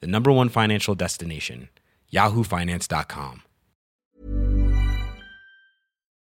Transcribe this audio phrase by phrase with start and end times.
[0.00, 1.68] the number one financial destination,
[2.12, 3.42] yahoofinance.com.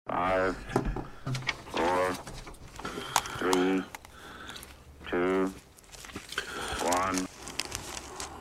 [0.08, 0.56] Five,
[1.70, 2.12] four,
[3.38, 3.82] three,
[5.10, 5.52] two,
[6.84, 7.26] one,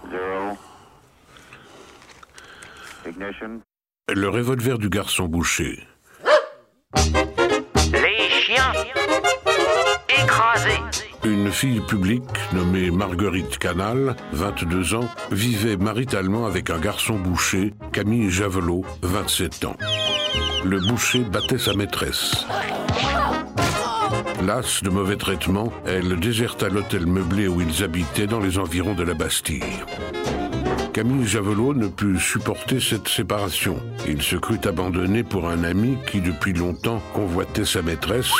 [0.09, 0.57] zero.
[3.05, 3.61] Ignition.
[4.13, 5.87] Le revolver du garçon boucher.
[7.93, 8.73] Les chiens
[10.09, 10.90] écrasés.
[11.23, 18.31] Une fille publique nommée Marguerite Canal, 22 ans, vivait maritalement avec un garçon boucher, Camille
[18.31, 19.77] Javelot, 27 ans.
[20.65, 22.45] Le boucher battait sa maîtresse.
[24.43, 29.03] Lasse de mauvais traitements, elle déserta l'hôtel meublé où ils habitaient dans les environs de
[29.03, 29.61] la Bastille.
[30.91, 33.77] Camille Javelot ne put supporter cette séparation.
[34.07, 38.33] Il se crut abandonné pour un ami qui depuis longtemps convoitait sa maîtresse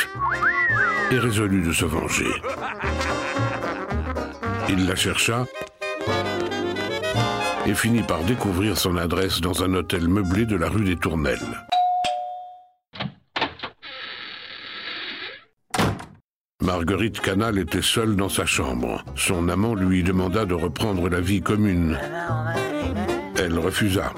[1.11, 2.31] et résolut de se venger.
[4.69, 5.45] Il la chercha
[7.65, 11.65] et finit par découvrir son adresse dans un hôtel meublé de la rue des Tournelles.
[16.61, 19.03] Marguerite Canal était seule dans sa chambre.
[19.15, 21.99] Son amant lui demanda de reprendre la vie commune.
[23.37, 24.13] Elle refusa.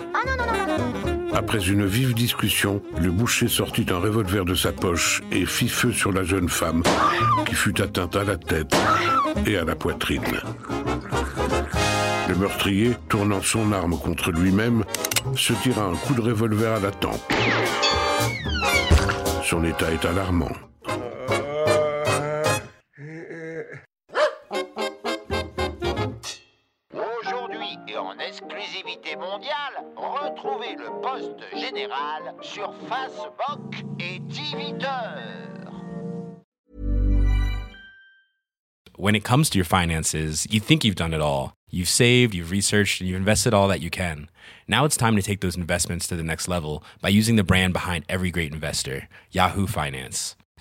[1.34, 5.92] Après une vive discussion, le boucher sortit un revolver de sa poche et fit feu
[5.92, 6.84] sur la jeune femme,
[7.46, 8.76] qui fut atteinte à la tête
[9.46, 10.42] et à la poitrine.
[12.30, 14.84] Le meurtrier, tournant son arme contre lui-même,
[15.36, 17.34] se tira un coup de revolver à la tempe.
[19.44, 20.52] Son état est alarmant.
[27.88, 35.44] Et en exclusivité mondiale, retrouvez le poste général sur Facebook et Twitter.
[38.96, 41.54] When it comes to your finances, you think you've done it all.
[41.70, 44.30] You've saved, you've researched, and you've invested all that you can.
[44.68, 47.74] Now it's time to take those investments to the next level by using the brand
[47.74, 50.36] behind every great investor, Yahoo Finance.